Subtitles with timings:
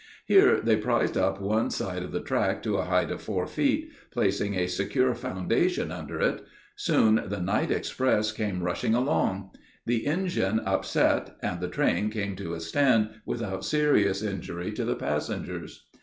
[0.25, 3.91] Here they prized up one side of the track to a height of four feet,
[4.09, 6.43] placing a secure foundation under it.
[6.75, 9.51] Soon the night express came rushing along.
[9.85, 14.95] The engine upset, and the train came to a stand without serious injury to the
[14.95, 15.85] passengers.